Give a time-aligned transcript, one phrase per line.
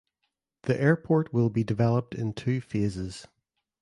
[0.63, 3.27] The airport will be developed in two phases.